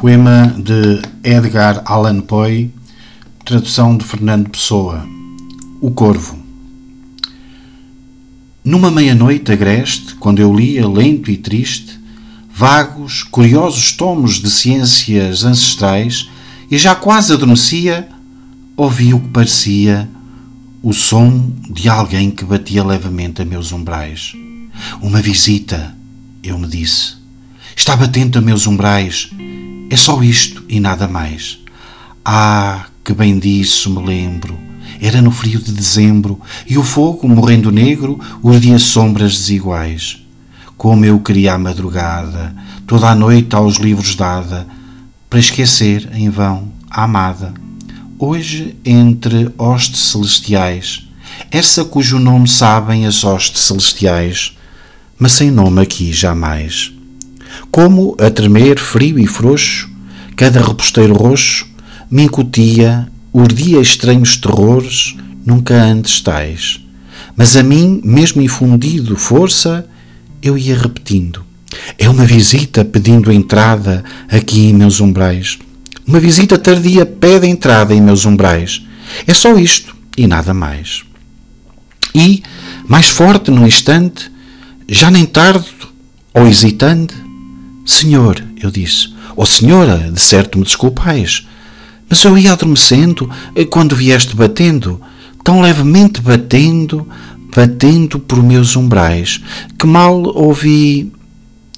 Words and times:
Poema 0.00 0.56
de 0.56 1.02
Edgar 1.22 1.82
Allan 1.84 2.22
Poe, 2.22 2.72
tradução 3.44 3.98
de 3.98 4.02
Fernando 4.02 4.48
Pessoa. 4.48 5.06
O 5.78 5.90
Corvo. 5.90 6.38
Numa 8.64 8.90
meia-noite 8.90 9.52
agreste, 9.52 10.14
quando 10.14 10.38
eu 10.38 10.56
lia, 10.56 10.88
lento 10.88 11.30
e 11.30 11.36
triste, 11.36 12.00
vagos, 12.50 13.22
curiosos 13.24 13.92
tomos 13.92 14.40
de 14.40 14.50
ciências 14.50 15.44
ancestrais, 15.44 16.30
e 16.70 16.78
já 16.78 16.94
quase 16.94 17.34
adormecia, 17.34 18.08
ouvi 18.78 19.12
o 19.12 19.20
que 19.20 19.28
parecia 19.28 20.08
o 20.82 20.94
som 20.94 21.52
de 21.68 21.90
alguém 21.90 22.30
que 22.30 22.46
batia 22.46 22.82
levemente 22.82 23.42
a 23.42 23.44
meus 23.44 23.70
umbrais. 23.70 24.32
Uma 25.02 25.20
visita, 25.20 25.94
eu 26.42 26.58
me 26.58 26.66
disse. 26.66 27.16
Está 27.76 27.94
batendo 27.94 28.38
a 28.38 28.40
meus 28.40 28.66
umbrais. 28.66 29.28
É 29.92 29.96
só 29.96 30.22
isto 30.22 30.62
e 30.68 30.78
nada 30.78 31.08
mais. 31.08 31.58
Ah, 32.24 32.86
que 33.02 33.12
bem 33.12 33.40
disso 33.40 33.90
me 33.90 34.06
lembro. 34.06 34.56
Era 35.00 35.20
no 35.20 35.32
frio 35.32 35.58
de 35.58 35.72
dezembro 35.72 36.40
e 36.64 36.78
o 36.78 36.84
fogo, 36.84 37.28
morrendo 37.28 37.72
negro, 37.72 38.20
urdia 38.40 38.78
sombras 38.78 39.32
desiguais. 39.32 40.22
Como 40.76 41.04
eu 41.04 41.18
queria 41.18 41.54
a 41.54 41.58
madrugada, 41.58 42.54
toda 42.86 43.08
a 43.08 43.16
noite 43.16 43.56
aos 43.56 43.78
livros 43.78 44.14
dada, 44.14 44.64
para 45.28 45.40
esquecer, 45.40 46.08
em 46.14 46.30
vão, 46.30 46.70
a 46.88 47.02
amada. 47.02 47.52
Hoje, 48.16 48.76
entre 48.84 49.52
hostes 49.58 50.12
celestiais, 50.12 51.04
essa 51.50 51.84
cujo 51.84 52.20
nome 52.20 52.46
sabem 52.46 53.06
as 53.06 53.24
hostes 53.24 53.62
celestiais, 53.62 54.56
mas 55.18 55.32
sem 55.32 55.50
nome 55.50 55.82
aqui 55.82 56.12
jamais. 56.12 56.92
Como, 57.70 58.16
a 58.18 58.30
tremer 58.30 58.78
frio 58.78 59.18
e 59.18 59.26
frouxo, 59.26 59.88
cada 60.36 60.62
reposteiro 60.62 61.14
roxo 61.14 61.66
me 62.10 62.24
incutia, 62.24 63.08
urdia 63.32 63.80
estranhos 63.80 64.36
terrores, 64.36 65.16
nunca 65.44 65.74
antes 65.74 66.20
tais. 66.20 66.80
Mas 67.36 67.56
a 67.56 67.62
mim, 67.62 68.00
mesmo 68.04 68.42
infundido 68.42 69.16
força, 69.16 69.86
eu 70.42 70.58
ia 70.58 70.76
repetindo. 70.76 71.44
É 71.98 72.08
uma 72.08 72.24
visita 72.24 72.84
pedindo 72.84 73.32
entrada 73.32 74.04
aqui 74.28 74.66
em 74.66 74.74
meus 74.74 75.00
umbrais. 75.00 75.58
Uma 76.06 76.18
visita 76.18 76.58
tardia 76.58 77.06
pede 77.06 77.46
entrada 77.46 77.94
em 77.94 78.00
meus 78.00 78.24
umbrais. 78.24 78.82
É 79.26 79.34
só 79.34 79.56
isto 79.56 79.94
e 80.16 80.26
nada 80.26 80.52
mais. 80.52 81.02
E, 82.14 82.42
mais 82.88 83.08
forte 83.08 83.50
num 83.50 83.66
instante, 83.66 84.30
já 84.88 85.10
nem 85.10 85.24
tardo 85.24 85.66
ou 86.34 86.46
hesitante, 86.46 87.14
Senhor, 87.84 88.42
eu 88.62 88.70
disse, 88.70 89.08
ou 89.36 89.42
oh, 89.42 89.46
Senhora, 89.46 90.10
de 90.10 90.20
certo 90.20 90.58
me 90.58 90.64
desculpais, 90.64 91.46
mas 92.08 92.22
eu 92.24 92.36
ia 92.36 92.52
adormecendo 92.52 93.30
quando 93.70 93.96
vieste 93.96 94.34
batendo, 94.34 95.00
tão 95.44 95.60
levemente 95.60 96.20
batendo, 96.20 97.06
batendo 97.54 98.18
por 98.18 98.42
meus 98.42 98.76
umbrais, 98.76 99.40
que 99.78 99.86
mal 99.86 100.22
ouvi 100.36 101.12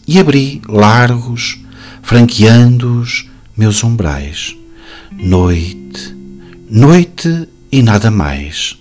e 0.06 0.19
abri 0.19 0.61
largos, 0.69 1.58
franqueando-os 2.03 3.28
meus 3.56 3.84
umbrais. 3.84 4.56
Noite, 5.12 6.17
noite 6.70 7.48
e 7.70 7.83
nada 7.83 8.11
mais. 8.11 8.77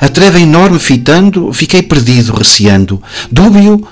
A 0.00 0.08
treva 0.08 0.40
enorme 0.40 0.78
fitando, 0.78 1.52
fiquei 1.52 1.82
perdido, 1.82 2.32
receando, 2.32 3.02
dúbio 3.30 3.86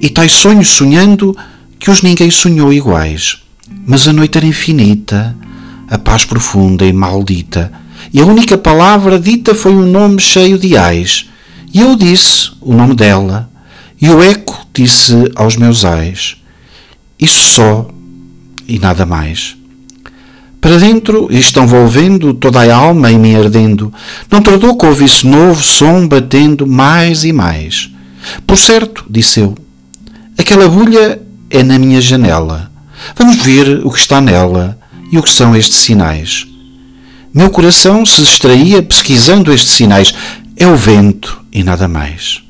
e 0.00 0.08
tais 0.08 0.32
sonhos 0.32 0.68
sonhando 0.68 1.36
que 1.78 1.90
os 1.90 2.02
ninguém 2.02 2.30
sonhou 2.30 2.72
iguais. 2.72 3.38
Mas 3.86 4.06
a 4.06 4.12
noite 4.12 4.38
era 4.38 4.46
infinita, 4.46 5.36
a 5.88 5.98
paz 5.98 6.24
profunda 6.24 6.84
e 6.84 6.92
maldita, 6.92 7.72
e 8.12 8.20
a 8.20 8.24
única 8.24 8.56
palavra 8.56 9.18
dita 9.18 9.54
foi 9.54 9.72
um 9.72 9.90
nome 9.90 10.20
cheio 10.20 10.58
de 10.58 10.76
ais. 10.76 11.28
E 11.72 11.80
eu 11.80 11.96
disse 11.96 12.52
o 12.60 12.72
nome 12.72 12.94
dela, 12.94 13.50
e 14.00 14.08
o 14.08 14.22
eco 14.22 14.66
disse 14.72 15.30
aos 15.34 15.56
meus 15.56 15.84
ais. 15.84 16.36
Isso 17.18 17.54
só 17.54 17.88
e 18.68 18.78
nada 18.78 19.06
mais. 19.06 19.56
Para 20.60 20.78
dentro 20.78 21.28
estão 21.30 21.64
envolvendo 21.64 22.34
toda 22.34 22.60
a 22.60 22.76
alma 22.76 23.10
em 23.10 23.18
mim 23.18 23.36
ardendo. 23.36 23.92
Não 24.30 24.42
tardou 24.42 24.76
que 24.76 24.86
ouvisse 24.86 25.26
novo 25.26 25.62
som 25.62 26.08
batendo 26.08 26.66
mais 26.66 27.24
e 27.24 27.32
mais. 27.32 27.90
Por 28.46 28.56
certo, 28.56 29.04
disse 29.08 29.40
eu, 29.40 29.54
aquela 30.36 30.68
bulha 30.68 31.22
é 31.50 31.62
na 31.62 31.78
minha 31.78 32.00
janela. 32.00 32.70
Vamos 33.16 33.36
ver 33.36 33.80
o 33.84 33.90
que 33.90 33.98
está 33.98 34.20
nela 34.20 34.78
e 35.10 35.18
o 35.18 35.22
que 35.22 35.30
são 35.30 35.54
estes 35.54 35.78
sinais. 35.78 36.46
Meu 37.32 37.50
coração 37.50 38.04
se 38.06 38.22
distraía 38.22 38.82
pesquisando 38.82 39.52
estes 39.52 39.72
sinais. 39.72 40.14
É 40.56 40.66
o 40.66 40.76
vento 40.76 41.40
e 41.52 41.62
nada 41.62 41.86
mais. 41.86 42.42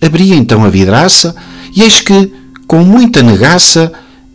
Abri 0.00 0.32
então 0.32 0.64
a 0.64 0.68
vidraça 0.68 1.34
e 1.74 1.82
eis 1.82 2.00
que, 2.00 2.32
com 2.66 2.82
muita 2.82 3.22
negaça, 3.22 3.92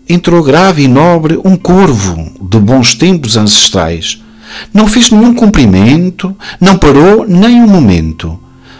entrou 0.07 0.43
grave 0.43 0.83
e 0.83 0.87
nobre 0.87 1.39
um 1.43 1.55
corvo 1.55 2.31
de 2.41 2.57
bons 2.59 2.95
tempos 2.95 3.37
ancestrais. 3.37 4.21
Não 4.73 4.87
fez 4.87 5.11
nenhum 5.11 5.33
cumprimento, 5.33 6.35
não 6.59 6.77
parou 6.77 7.25
nem 7.27 7.61
um 7.61 7.67
momento, 7.67 8.39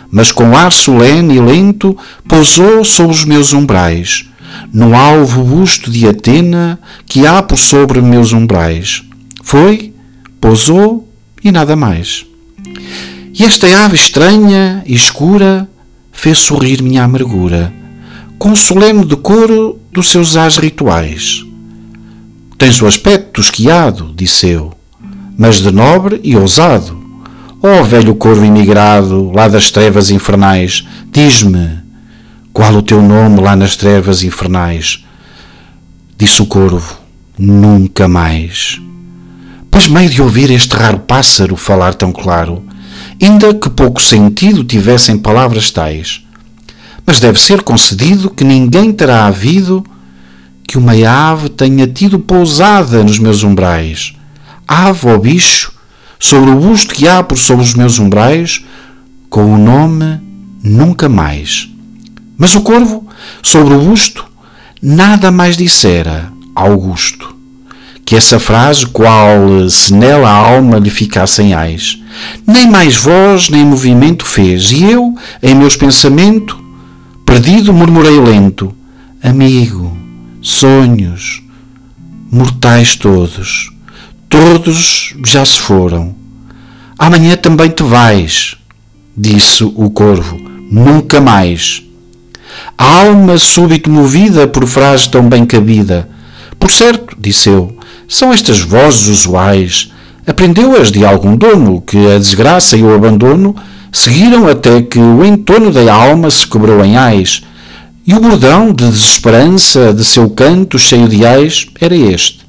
mas 0.09 0.31
com 0.31 0.55
ar 0.55 0.71
solene 0.71 1.35
e 1.35 1.39
lento 1.39 1.97
pousou 2.27 2.83
sobre 2.83 3.15
os 3.15 3.23
meus 3.23 3.53
umbrais, 3.53 4.25
no 4.73 4.95
alvo 4.95 5.43
busto 5.43 5.91
de 5.91 6.07
Atena 6.07 6.79
que 7.05 7.25
há 7.25 7.41
por 7.41 7.57
sobre 7.57 8.01
meus 8.01 8.33
umbrais. 8.33 9.03
Foi, 9.43 9.93
pousou 10.39 11.07
e 11.43 11.51
nada 11.51 11.75
mais. 11.75 12.25
E 13.33 13.43
esta 13.43 13.67
ave 13.85 13.95
estranha 13.95 14.83
e 14.85 14.93
escura 14.93 15.67
fez 16.11 16.39
sorrir 16.39 16.81
minha 16.81 17.03
amargura 17.03 17.73
com 18.41 18.53
o 18.53 18.55
solene 18.55 19.05
decoro 19.05 19.79
dos 19.91 20.09
seus 20.09 20.35
ais 20.35 20.57
rituais. 20.57 21.45
Tens 22.57 22.81
o 22.81 22.87
aspecto 22.87 23.39
esquiado, 23.39 24.11
disse 24.15 24.47
eu, 24.47 24.73
mas 25.37 25.57
de 25.57 25.71
nobre 25.71 26.19
e 26.23 26.35
ousado. 26.35 26.99
Ó 27.61 27.81
oh, 27.81 27.83
velho 27.83 28.15
corvo 28.15 28.43
imigrado, 28.43 29.29
lá 29.31 29.47
das 29.47 29.69
trevas 29.69 30.09
infernais, 30.09 30.87
diz-me, 31.11 31.80
qual 32.53 32.73
o 32.75 32.81
teu 32.81 33.01
nome 33.01 33.39
lá 33.39 33.55
nas 33.55 33.77
trevas 33.77 34.23
infernais? 34.23 35.05
Disse 36.17 36.41
o 36.41 36.45
corvo, 36.45 36.99
nunca 37.37 38.07
mais. 38.07 38.81
Pois 39.69 39.87
meio 39.87 40.09
de 40.09 40.21
ouvir 40.21 40.51
este 40.51 40.75
raro 40.75 40.99
pássaro 40.99 41.55
falar 41.55 41.93
tão 41.93 42.11
claro, 42.11 42.61
ainda 43.21 43.53
que 43.53 43.69
pouco 43.69 44.01
sentido 44.01 44.65
tivessem 44.65 45.17
palavras 45.17 45.71
tais, 45.71 46.25
mas 47.05 47.21
deve 47.21 47.39
ser 47.39 47.61
concedido 47.61 48.29
que 48.29 48.43
ninguém 48.43 48.91
terá 48.91 49.25
havido 49.25 49.83
que 50.67 50.77
uma 50.77 50.93
ave 51.09 51.49
tenha 51.49 51.87
tido 51.87 52.19
pousada 52.19 53.01
nos 53.01 53.17
meus 53.17 53.43
umbrais. 53.43 54.13
Ave 54.67 55.07
ou 55.07 55.19
bicho, 55.19 55.73
sobre 56.19 56.51
o 56.51 56.55
busto 56.55 56.93
que 56.93 57.07
há 57.07 57.23
por 57.23 57.37
sobre 57.37 57.63
os 57.63 57.73
meus 57.73 57.97
umbrais, 57.97 58.63
com 59.29 59.53
o 59.53 59.57
nome 59.57 60.19
Nunca 60.63 61.09
Mais. 61.09 61.71
Mas 62.41 62.55
o 62.55 62.61
corvo, 62.61 63.07
sobre 63.43 63.75
o 63.75 63.77
busto, 63.77 64.25
nada 64.81 65.29
mais 65.29 65.55
dissera, 65.55 66.33
Augusto, 66.55 67.35
que 68.03 68.15
essa 68.15 68.39
frase, 68.39 68.87
qual 68.87 69.69
se 69.69 69.93
nela 69.93 70.27
a 70.27 70.33
alma 70.33 70.79
lhe 70.79 70.89
ficassem 70.89 71.53
ais. 71.53 72.01
Nem 72.47 72.67
mais 72.67 72.95
voz 72.95 73.47
nem 73.47 73.63
movimento 73.63 74.25
fez, 74.25 74.71
e 74.71 74.85
eu, 74.85 75.15
em 75.43 75.53
meus 75.53 75.77
pensamentos, 75.77 76.57
Perdido 77.23 77.71
murmurei 77.71 78.19
lento, 78.19 78.73
amigo, 79.21 79.95
sonhos, 80.41 81.43
mortais 82.31 82.95
todos, 82.95 83.71
todos 84.27 85.13
já 85.23 85.45
se 85.45 85.59
foram. 85.59 86.15
Amanhã 86.97 87.37
também 87.37 87.69
te 87.69 87.83
vais, 87.83 88.57
disse 89.15 89.63
o 89.63 89.91
corvo, 89.91 90.39
nunca 90.71 91.21
mais. 91.21 91.83
A 92.77 93.01
alma 93.01 93.37
súbito 93.37 93.89
movida 93.89 94.47
por 94.47 94.65
frase 94.67 95.09
tão 95.09 95.27
bem 95.27 95.45
cabida. 95.45 96.07
Por 96.59 96.71
certo, 96.71 97.15
disse 97.19 97.49
eu, 97.49 97.75
são 98.07 98.31
estas 98.31 98.59
vozes 98.59 99.07
usuais. 99.07 99.91
Aprendeu-as 100.25 100.91
de 100.91 101.05
algum 101.05 101.35
dono 101.35 101.81
que 101.81 101.97
a 102.11 102.17
desgraça 102.17 102.77
e 102.77 102.83
o 102.83 102.93
abandono 102.93 103.55
Seguiram 103.93 104.47
até 104.47 104.81
que 104.81 104.99
o 104.99 105.23
entorno 105.25 105.69
da 105.69 105.93
alma 105.93 106.31
se 106.31 106.47
cobrou 106.47 106.83
em 106.83 106.95
ais, 106.95 107.43
e 108.07 108.13
o 108.13 108.21
bordão 108.21 108.73
de 108.73 108.89
desesperança 108.89 109.93
de 109.93 110.05
seu 110.05 110.29
canto 110.29 110.79
cheio 110.79 111.09
de 111.09 111.25
ais 111.25 111.67
era 111.79 111.93
este: 111.93 112.39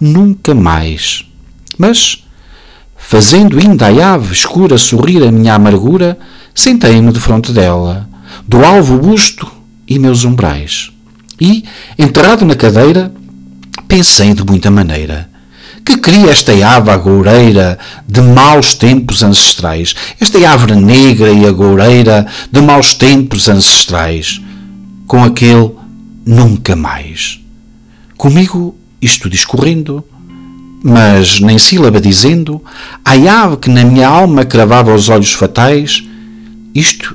Nunca 0.00 0.52
mais. 0.52 1.24
Mas, 1.78 2.24
fazendo 2.96 3.56
ainda 3.56 3.86
a 3.86 4.14
ave 4.14 4.32
escura 4.32 4.76
sorrir 4.76 5.22
a 5.22 5.30
minha 5.30 5.54
amargura, 5.54 6.18
sentei-me 6.52 7.12
de 7.12 7.20
fronte 7.20 7.52
dela, 7.52 8.08
do 8.46 8.64
alvo 8.64 8.98
busto 8.98 9.50
e 9.86 9.98
meus 9.98 10.24
umbrais. 10.24 10.90
E, 11.40 11.64
enterrado 11.98 12.44
na 12.44 12.54
cadeira, 12.54 13.12
Pensei 13.88 14.34
de 14.34 14.44
muita 14.44 14.70
maneira. 14.70 15.28
Que 15.84 15.96
cria 15.98 16.30
esta 16.30 16.52
ave 16.66 16.90
agoureira 16.90 17.78
de 18.08 18.20
maus 18.22 18.74
tempos 18.74 19.22
ancestrais, 19.22 19.94
esta 20.18 20.38
árvore 20.48 20.74
negra 20.74 21.30
e 21.30 21.46
agoureira 21.46 22.26
de 22.50 22.60
maus 22.60 22.94
tempos 22.94 23.48
ancestrais, 23.48 24.40
com 25.06 25.22
aquele 25.22 25.70
nunca 26.24 26.74
mais. 26.74 27.40
Comigo 28.16 28.74
isto 29.00 29.28
discorrendo, 29.28 30.02
mas 30.82 31.38
nem 31.40 31.58
sílaba 31.58 32.00
dizendo, 32.00 32.62
a 33.04 33.12
ave 33.12 33.58
que 33.58 33.68
na 33.68 33.84
minha 33.84 34.08
alma 34.08 34.44
cravava 34.46 34.94
os 34.94 35.10
olhos 35.10 35.32
fatais, 35.32 36.02
isto 36.74 37.14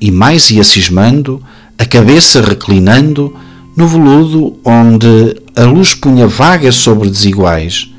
e 0.00 0.10
mais 0.10 0.50
ia 0.50 0.64
cismando, 0.64 1.42
a 1.78 1.84
cabeça 1.84 2.40
reclinando, 2.40 3.34
no 3.76 3.86
veludo 3.86 4.58
onde 4.64 5.36
a 5.54 5.64
luz 5.64 5.94
punha 5.94 6.26
vaga 6.26 6.72
sobre 6.72 7.10
desiguais. 7.10 7.90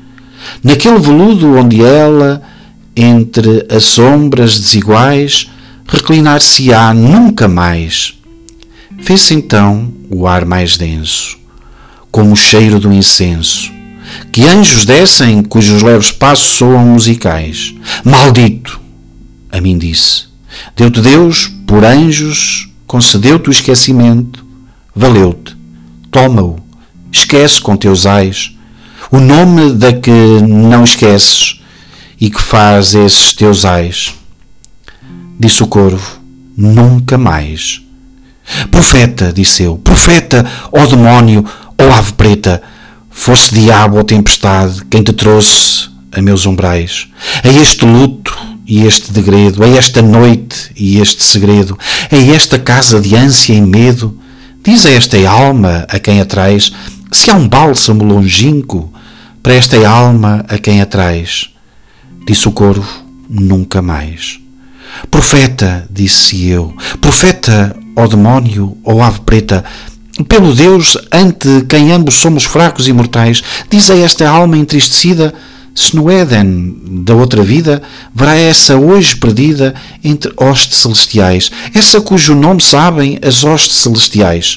Naquele 0.62 0.98
veludo 0.98 1.56
onde 1.56 1.82
ela, 1.82 2.42
entre 2.96 3.66
as 3.70 3.84
sombras 3.84 4.58
desiguais, 4.58 5.50
reclinar-se-á 5.86 6.92
nunca 6.92 7.46
mais. 7.46 8.14
Fez-se 9.00 9.34
então 9.34 9.92
o 10.10 10.26
ar 10.26 10.44
mais 10.44 10.76
denso, 10.76 11.38
como 12.10 12.32
o 12.32 12.36
cheiro 12.36 12.80
do 12.80 12.92
incenso, 12.92 13.70
que 14.32 14.46
anjos 14.46 14.84
descem 14.84 15.42
cujos 15.42 15.82
leves 15.82 16.10
passos 16.10 16.48
soam 16.56 16.84
musicais. 16.86 17.74
Maldito! 18.04 18.80
A 19.50 19.60
mim 19.60 19.78
disse. 19.78 20.24
Deu-te 20.76 21.00
Deus, 21.00 21.52
por 21.68 21.84
anjos, 21.84 22.66
concedeu-te 22.86 23.50
o 23.50 23.52
esquecimento, 23.52 24.42
valeu-te 24.96 25.54
toma-o, 26.10 26.56
esquece 27.12 27.60
com 27.60 27.76
teus 27.76 28.06
ais 28.06 28.56
o 29.12 29.20
nome 29.20 29.74
da 29.74 29.92
que 29.92 30.10
não 30.10 30.82
esqueces 30.82 31.60
e 32.18 32.30
que 32.30 32.40
faz 32.40 32.94
esses 32.94 33.34
teus 33.34 33.66
ais. 33.66 34.14
Disse 35.38 35.62
o 35.62 35.66
corvo, 35.66 36.18
nunca 36.56 37.18
mais. 37.18 37.82
Profeta, 38.70 39.30
disse 39.30 39.62
eu, 39.62 39.76
profeta, 39.76 40.50
ó 40.72 40.86
demónio, 40.86 41.44
ó 41.78 41.92
ave 41.92 42.14
preta, 42.14 42.62
fosse 43.10 43.54
diabo 43.54 43.98
ou 43.98 44.04
tempestade 44.04 44.84
quem 44.86 45.02
te 45.02 45.12
trouxe 45.12 45.90
a 46.12 46.22
meus 46.22 46.46
umbrais, 46.46 47.08
a 47.44 47.48
este 47.48 47.84
luto 47.84 48.27
e 48.68 48.84
este 48.84 49.10
degredo, 49.10 49.64
a 49.64 49.68
esta 49.68 50.02
noite 50.02 50.70
e 50.76 51.00
este 51.00 51.24
segredo, 51.24 51.76
a 52.12 52.16
esta 52.16 52.58
casa 52.58 53.00
de 53.00 53.16
ânsia 53.16 53.54
e 53.54 53.60
medo, 53.60 54.18
Diz 54.68 54.84
a 54.84 54.90
esta 54.90 55.16
alma 55.26 55.86
a 55.88 55.98
quem 55.98 56.20
atrás 56.20 56.70
se 57.10 57.30
há 57.30 57.34
um 57.34 57.48
bálsamo 57.48 58.04
longínquo 58.04 58.92
para 59.42 59.54
esta 59.54 59.88
alma 59.88 60.44
a 60.46 60.58
quem 60.58 60.82
atrás. 60.82 61.48
Disse 62.26 62.48
o 62.48 62.52
corvo, 62.52 62.86
nunca 63.30 63.80
mais. 63.80 64.38
Profeta, 65.10 65.88
disse 65.90 66.48
eu, 66.48 66.76
profeta, 67.00 67.74
ó 67.96 68.06
demónio, 68.06 68.76
ó 68.84 69.00
ave 69.00 69.20
preta, 69.20 69.64
pelo 70.28 70.54
Deus 70.54 70.98
ante 71.10 71.64
quem 71.66 71.90
ambos 71.90 72.16
somos 72.16 72.44
fracos 72.44 72.88
e 72.88 72.92
mortais, 72.92 73.42
diz 73.70 73.88
a 73.90 73.96
esta 73.96 74.28
alma 74.28 74.58
entristecida 74.58 75.32
se 75.78 75.94
no 75.94 76.10
Éden 76.10 77.04
da 77.04 77.14
outra 77.14 77.40
vida 77.40 77.80
verá 78.12 78.34
essa 78.34 78.76
hoje 78.76 79.14
perdida 79.14 79.76
entre 80.02 80.32
hostes 80.36 80.78
celestiais, 80.78 81.52
essa 81.72 82.00
cujo 82.00 82.34
nome 82.34 82.60
sabem 82.60 83.16
as 83.22 83.44
hostes 83.44 83.76
celestiais. 83.76 84.56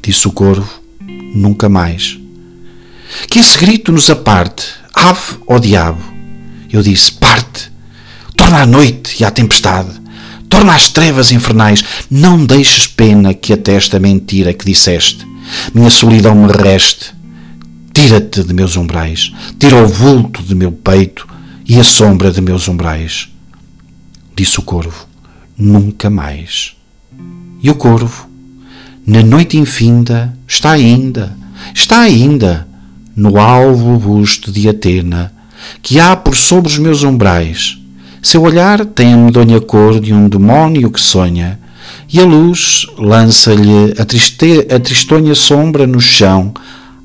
Disse 0.00 0.28
o 0.28 0.30
corvo, 0.30 0.70
nunca 1.34 1.68
mais. 1.68 2.16
Que 3.28 3.40
esse 3.40 3.58
grito 3.58 3.90
nos 3.90 4.08
aparte, 4.08 4.66
ave 4.94 5.36
ou 5.48 5.58
diabo. 5.58 6.00
Eu 6.72 6.80
disse, 6.80 7.10
parte, 7.10 7.72
torna 8.36 8.62
a 8.62 8.66
noite 8.66 9.16
e 9.20 9.24
a 9.24 9.32
tempestade, 9.32 9.90
torna 10.48 10.76
as 10.76 10.90
trevas 10.90 11.32
infernais, 11.32 11.82
não 12.08 12.46
deixes 12.46 12.86
pena 12.86 13.34
que 13.34 13.52
ateste 13.52 13.96
a 13.96 13.98
mentira 13.98 14.54
que 14.54 14.64
disseste. 14.64 15.26
Minha 15.74 15.90
solidão 15.90 16.36
me 16.36 16.52
reste, 16.52 17.12
Tira-te 17.92 18.44
de 18.44 18.54
meus 18.54 18.76
umbrais, 18.76 19.32
tira 19.58 19.82
o 19.82 19.86
vulto 19.86 20.42
de 20.42 20.54
meu 20.54 20.72
peito 20.72 21.26
e 21.66 21.78
a 21.78 21.84
sombra 21.84 22.30
de 22.30 22.40
meus 22.40 22.68
umbrais. 22.68 23.28
Disse 24.34 24.58
o 24.58 24.62
corvo, 24.62 25.06
nunca 25.56 26.08
mais. 26.08 26.76
E 27.62 27.68
o 27.70 27.74
corvo, 27.74 28.28
na 29.06 29.22
noite 29.22 29.56
infinda, 29.56 30.34
está 30.46 30.72
ainda, 30.72 31.36
está 31.74 32.00
ainda, 32.00 32.66
no 33.14 33.38
alvo 33.38 33.98
busto 33.98 34.50
de 34.50 34.68
Atena, 34.68 35.32
que 35.82 36.00
há 36.00 36.16
por 36.16 36.36
sobre 36.36 36.70
os 36.70 36.78
meus 36.78 37.02
umbrais. 37.02 37.78
Seu 38.22 38.42
olhar 38.42 38.84
tem 38.84 39.12
a 39.12 39.16
medonha 39.16 39.60
cor 39.60 40.00
de 40.00 40.12
um 40.14 40.28
demónio 40.28 40.90
que 40.90 41.00
sonha, 41.00 41.58
e 42.12 42.20
a 42.20 42.24
luz 42.24 42.86
lança-lhe 42.98 43.94
a, 43.98 44.76
a 44.76 44.80
tristonha 44.80 45.34
sombra 45.34 45.86
no 45.86 46.00
chão, 46.00 46.52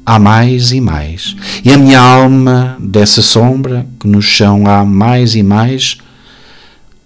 há 0.05 0.19
mais 0.19 0.71
e 0.71 0.79
mais. 0.79 1.35
E 1.63 1.71
a 1.71 1.77
minha 1.77 1.99
alma, 1.99 2.77
dessa 2.79 3.21
sombra 3.21 3.85
que 3.99 4.07
no 4.07 4.21
chão 4.21 4.67
há 4.67 4.85
mais 4.85 5.35
e 5.35 5.41
mais, 5.41 5.97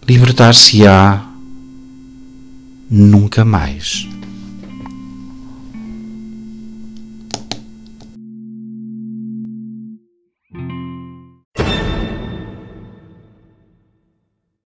libertar-se-á 0.07 1.23
nunca 2.89 3.45
mais. 3.45 4.07